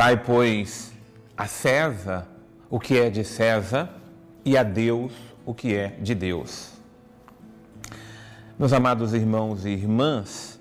Dai, 0.00 0.16
pois, 0.16 0.94
a 1.36 1.46
César 1.46 2.26
o 2.70 2.80
que 2.80 2.96
é 2.96 3.10
de 3.10 3.22
César 3.22 3.90
e 4.42 4.56
a 4.56 4.62
Deus 4.62 5.12
o 5.44 5.52
que 5.52 5.76
é 5.76 5.88
de 5.88 6.14
Deus. 6.14 6.70
Meus 8.58 8.72
amados 8.72 9.12
irmãos 9.12 9.66
e 9.66 9.68
irmãs, 9.68 10.58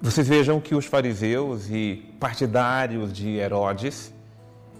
vocês 0.00 0.26
vejam 0.26 0.62
que 0.62 0.74
os 0.74 0.86
fariseus 0.86 1.68
e 1.68 2.10
partidários 2.18 3.12
de 3.12 3.36
Herodes 3.36 4.14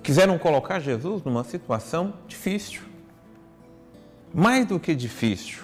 quiseram 0.03 0.39
colocar 0.39 0.81
Jesus 0.81 1.23
numa 1.23 1.45
situação 1.45 2.15
difícil. 2.27 2.81
Mais 4.33 4.65
do 4.65 4.81
que 4.81 4.95
difícil, 4.95 5.59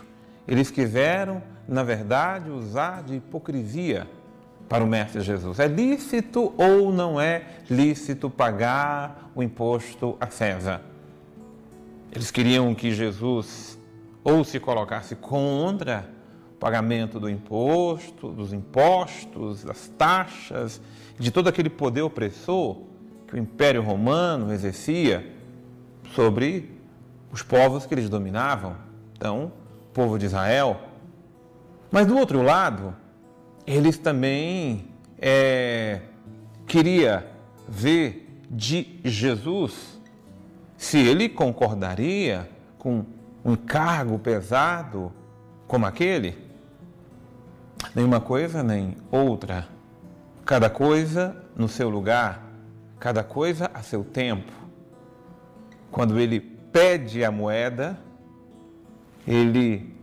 eles 0.46 0.70
quiseram, 0.70 1.42
na 1.66 1.82
verdade, 1.82 2.50
usar 2.50 3.02
de 3.02 3.14
hipocrisia 3.14 4.06
para 4.74 4.82
o 4.82 4.88
Mestre 4.88 5.20
Jesus. 5.20 5.60
É 5.60 5.68
lícito 5.68 6.52
ou 6.58 6.92
não 6.92 7.20
é 7.20 7.44
lícito 7.70 8.28
pagar 8.28 9.30
o 9.32 9.40
imposto 9.40 10.16
a 10.18 10.26
César? 10.26 10.80
Eles 12.10 12.32
queriam 12.32 12.74
que 12.74 12.92
Jesus 12.92 13.78
ou 14.24 14.42
se 14.42 14.58
colocasse 14.58 15.14
contra 15.14 16.10
o 16.56 16.58
pagamento 16.58 17.20
do 17.20 17.30
imposto, 17.30 18.32
dos 18.32 18.52
impostos, 18.52 19.62
das 19.62 19.86
taxas, 19.96 20.80
de 21.20 21.30
todo 21.30 21.46
aquele 21.46 21.70
poder 21.70 22.02
opressor 22.02 22.78
que 23.28 23.36
o 23.36 23.38
Império 23.38 23.80
Romano 23.80 24.52
exercia 24.52 25.24
sobre 26.16 26.80
os 27.30 27.44
povos 27.44 27.86
que 27.86 27.94
eles 27.94 28.10
dominavam. 28.10 28.74
Então, 29.16 29.52
o 29.88 29.94
povo 29.94 30.18
de 30.18 30.26
Israel. 30.26 30.80
Mas 31.92 32.08
do 32.08 32.18
outro 32.18 32.42
lado, 32.42 33.03
eles 33.66 33.96
também 33.98 34.86
é, 35.18 36.00
queria 36.66 37.26
ver 37.68 38.42
de 38.50 39.00
Jesus 39.04 40.00
se 40.76 40.98
ele 40.98 41.28
concordaria 41.28 42.48
com 42.78 43.04
um 43.44 43.52
encargo 43.52 44.18
pesado 44.18 45.12
como 45.66 45.86
aquele. 45.86 46.36
Nenhuma 47.94 48.20
coisa 48.20 48.62
nem 48.62 48.96
outra. 49.10 49.66
Cada 50.44 50.68
coisa 50.68 51.36
no 51.56 51.68
seu 51.68 51.88
lugar, 51.88 52.42
cada 53.00 53.24
coisa 53.24 53.70
a 53.72 53.82
seu 53.82 54.04
tempo. 54.04 54.52
Quando 55.90 56.18
ele 56.18 56.40
pede 56.40 57.24
a 57.24 57.30
moeda, 57.30 57.98
ele 59.26 59.94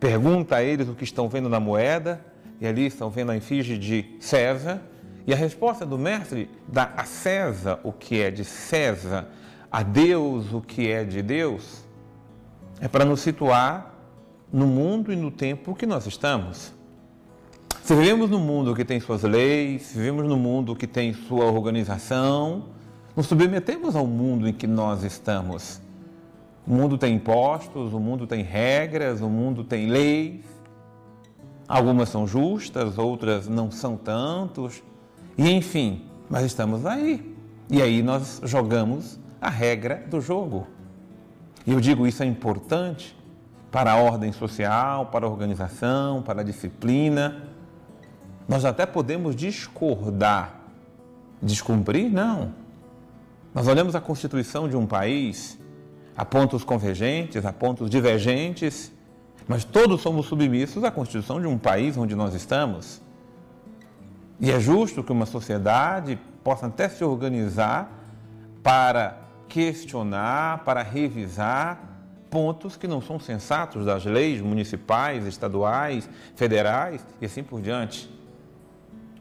pergunta 0.00 0.56
a 0.56 0.62
eles 0.62 0.88
o 0.88 0.94
que 0.94 1.04
estão 1.04 1.28
vendo 1.28 1.48
na 1.48 1.60
moeda 1.60 2.20
e 2.60 2.66
ali 2.66 2.86
estão 2.86 3.10
vendo 3.10 3.32
a 3.32 3.36
efígie 3.36 3.78
de 3.78 4.16
César. 4.20 4.82
E 5.26 5.32
a 5.32 5.36
resposta 5.36 5.84
do 5.84 5.98
mestre 5.98 6.48
dá 6.68 6.92
a 6.96 7.04
César 7.04 7.80
o 7.82 7.92
que 7.92 8.20
é 8.20 8.30
de 8.30 8.44
César, 8.44 9.28
a 9.70 9.82
Deus 9.82 10.52
o 10.52 10.60
que 10.60 10.88
é 10.88 11.04
de 11.04 11.20
Deus, 11.20 11.84
é 12.80 12.86
para 12.86 13.04
nos 13.04 13.20
situar 13.20 13.94
no 14.52 14.66
mundo 14.66 15.12
e 15.12 15.16
no 15.16 15.30
tempo 15.30 15.74
que 15.74 15.86
nós 15.86 16.06
estamos. 16.06 16.72
Se 17.82 17.94
vivemos 17.94 18.30
no 18.30 18.38
mundo 18.38 18.74
que 18.74 18.84
tem 18.84 19.00
suas 19.00 19.22
leis, 19.22 19.92
vivemos 19.94 20.26
no 20.26 20.36
mundo 20.36 20.74
que 20.74 20.86
tem 20.86 21.12
sua 21.12 21.44
organização, 21.44 22.66
nos 23.14 23.26
submetemos 23.26 23.96
ao 23.96 24.06
mundo 24.06 24.48
em 24.48 24.52
que 24.52 24.66
nós 24.66 25.02
estamos. 25.02 25.80
O 26.66 26.72
mundo 26.72 26.98
tem 26.98 27.14
impostos, 27.14 27.92
o 27.92 28.00
mundo 28.00 28.26
tem 28.26 28.42
regras, 28.42 29.20
o 29.20 29.28
mundo 29.28 29.62
tem 29.62 29.86
leis. 29.88 30.55
Algumas 31.68 32.08
são 32.08 32.26
justas, 32.26 32.96
outras 32.96 33.48
não 33.48 33.70
são 33.70 33.96
tantos. 33.96 34.82
E 35.36 35.50
enfim, 35.50 36.04
mas 36.30 36.44
estamos 36.44 36.86
aí. 36.86 37.34
E 37.68 37.82
aí 37.82 38.02
nós 38.02 38.40
jogamos 38.44 39.18
a 39.40 39.50
regra 39.50 40.04
do 40.08 40.20
jogo. 40.20 40.66
E 41.66 41.72
eu 41.72 41.80
digo 41.80 42.06
isso 42.06 42.22
é 42.22 42.26
importante 42.26 43.16
para 43.70 43.92
a 43.92 43.96
ordem 43.96 44.32
social, 44.32 45.06
para 45.06 45.26
a 45.26 45.28
organização, 45.28 46.22
para 46.22 46.40
a 46.40 46.44
disciplina. 46.44 47.42
Nós 48.48 48.64
até 48.64 48.86
podemos 48.86 49.34
discordar. 49.34 50.60
Descumprir? 51.42 52.10
Não. 52.10 52.54
Nós 53.52 53.66
olhamos 53.66 53.96
a 53.96 54.00
constituição 54.00 54.68
de 54.68 54.76
um 54.76 54.86
país, 54.86 55.58
a 56.16 56.24
pontos 56.24 56.62
convergentes, 56.62 57.44
a 57.44 57.52
pontos 57.52 57.90
divergentes, 57.90 58.92
mas 59.48 59.64
todos 59.64 60.00
somos 60.00 60.26
submissos 60.26 60.82
à 60.84 60.90
Constituição 60.90 61.40
de 61.40 61.46
um 61.46 61.58
país 61.58 61.96
onde 61.96 62.14
nós 62.14 62.34
estamos. 62.34 63.00
E 64.40 64.50
é 64.50 64.60
justo 64.60 65.02
que 65.02 65.12
uma 65.12 65.26
sociedade 65.26 66.18
possa 66.42 66.66
até 66.66 66.88
se 66.88 67.04
organizar 67.04 67.90
para 68.62 69.18
questionar, 69.48 70.64
para 70.64 70.82
revisar 70.82 71.96
pontos 72.28 72.76
que 72.76 72.88
não 72.88 73.00
são 73.00 73.18
sensatos 73.18 73.86
das 73.86 74.04
leis 74.04 74.40
municipais, 74.40 75.24
estaduais, 75.26 76.08
federais 76.34 77.04
e 77.20 77.26
assim 77.26 77.42
por 77.42 77.60
diante. 77.60 78.10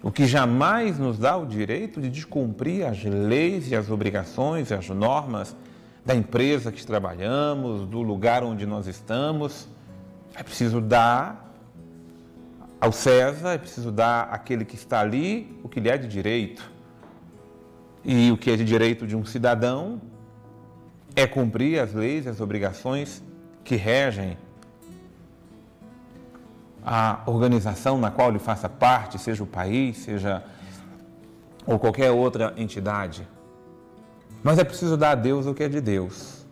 O 0.03 0.11
que 0.11 0.27
jamais 0.27 0.99
nos 0.99 1.17
dá 1.17 1.37
o 1.37 1.45
direito 1.45 2.01
de 2.01 2.09
descumprir 2.09 2.85
as 2.85 3.03
leis 3.03 3.71
e 3.71 3.75
as 3.75 3.89
obrigações 3.89 4.69
e 4.69 4.73
as 4.73 4.89
normas 4.89 5.55
da 6.05 6.13
empresa 6.13 6.71
que 6.71 6.85
trabalhamos, 6.85 7.87
do 7.87 8.01
lugar 8.01 8.43
onde 8.43 8.65
nós 8.65 8.85
estamos. 8.85 9.67
É 10.35 10.43
preciso 10.43 10.81
dar 10.81 11.45
ao 12.79 12.91
César, 12.91 13.53
é 13.53 13.57
preciso 13.57 13.91
dar 13.91 14.23
àquele 14.23 14.65
que 14.65 14.75
está 14.75 14.99
ali 14.99 15.59
o 15.63 15.69
que 15.69 15.79
lhe 15.79 15.89
é 15.89 15.97
de 15.97 16.07
direito. 16.07 16.69
E 18.03 18.31
o 18.31 18.37
que 18.37 18.51
é 18.51 18.55
de 18.55 18.63
direito 18.65 19.07
de 19.07 19.15
um 19.15 19.25
cidadão 19.25 20.01
é 21.15 21.25
cumprir 21.25 21.79
as 21.79 21.93
leis 21.93 22.25
e 22.25 22.29
as 22.29 22.41
obrigações 22.41 23.23
que 23.63 23.75
regem 23.75 24.37
a 26.85 27.23
organização 27.25 27.97
na 27.97 28.11
qual 28.11 28.29
ele 28.29 28.37
faça 28.37 28.69
parte, 28.69 29.17
seja 29.17 29.41
o 29.41 29.47
país, 29.47 29.97
seja 29.97 30.43
ou 31.65 31.79
qualquer 31.79 32.11
outra 32.11 32.53
entidade. 32.57 33.27
Mas 34.43 34.59
é 34.59 34.63
preciso 34.63 34.95
dar 34.95 35.11
a 35.11 35.15
Deus 35.15 35.47
o 35.47 35.53
que 35.55 35.63
é 35.63 35.67
de 35.67 35.81
Deus. 35.81 36.44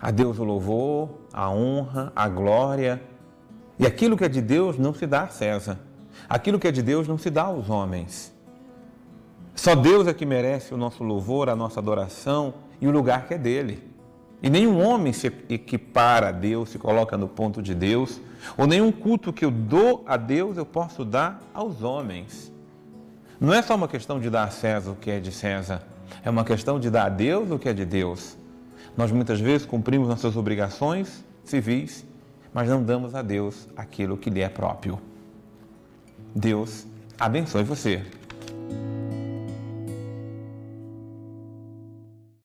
A 0.00 0.10
Deus 0.10 0.38
o 0.38 0.44
louvor, 0.44 1.10
a 1.32 1.50
honra, 1.50 2.12
a 2.16 2.28
glória. 2.28 3.02
E 3.78 3.86
aquilo 3.86 4.16
que 4.16 4.24
é 4.24 4.28
de 4.28 4.40
Deus 4.40 4.78
não 4.78 4.94
se 4.94 5.06
dá 5.06 5.22
a 5.22 5.28
César. 5.28 5.78
Aquilo 6.28 6.58
que 6.58 6.68
é 6.68 6.72
de 6.72 6.82
Deus 6.82 7.06
não 7.06 7.18
se 7.18 7.30
dá 7.30 7.42
aos 7.42 7.68
homens. 7.68 8.32
Só 9.54 9.74
Deus 9.74 10.06
é 10.06 10.14
que 10.14 10.24
merece 10.24 10.72
o 10.72 10.76
nosso 10.76 11.04
louvor, 11.04 11.48
a 11.48 11.56
nossa 11.56 11.80
adoração 11.80 12.54
e 12.80 12.88
o 12.88 12.90
lugar 12.90 13.26
que 13.26 13.34
é 13.34 13.38
dele. 13.38 13.90
E 14.42 14.48
nenhum 14.48 14.82
homem 14.82 15.12
se 15.12 15.26
equipara 15.26 16.28
a 16.28 16.32
Deus, 16.32 16.70
se 16.70 16.78
coloca 16.78 17.16
no 17.18 17.28
ponto 17.28 17.60
de 17.60 17.74
Deus, 17.74 18.20
ou 18.56 18.66
nenhum 18.66 18.90
culto 18.90 19.34
que 19.34 19.44
eu 19.44 19.50
dou 19.50 20.02
a 20.06 20.16
Deus 20.16 20.56
eu 20.56 20.64
posso 20.64 21.04
dar 21.04 21.42
aos 21.52 21.82
homens. 21.82 22.50
Não 23.38 23.52
é 23.52 23.60
só 23.60 23.74
uma 23.74 23.88
questão 23.88 24.18
de 24.18 24.30
dar 24.30 24.44
a 24.44 24.50
César 24.50 24.92
o 24.92 24.96
que 24.96 25.10
é 25.10 25.20
de 25.20 25.30
César, 25.30 25.82
é 26.24 26.30
uma 26.30 26.44
questão 26.44 26.80
de 26.80 26.88
dar 26.88 27.04
a 27.04 27.08
Deus 27.10 27.50
o 27.50 27.58
que 27.58 27.68
é 27.68 27.72
de 27.74 27.84
Deus. 27.84 28.36
Nós 28.96 29.10
muitas 29.12 29.40
vezes 29.40 29.66
cumprimos 29.66 30.08
nossas 30.08 30.36
obrigações 30.36 31.24
civis, 31.44 32.04
mas 32.52 32.68
não 32.68 32.82
damos 32.82 33.14
a 33.14 33.22
Deus 33.22 33.68
aquilo 33.76 34.16
que 34.16 34.30
lhe 34.30 34.40
é 34.40 34.48
próprio. 34.48 34.98
Deus 36.34 36.86
abençoe 37.18 37.64
você. 37.64 38.04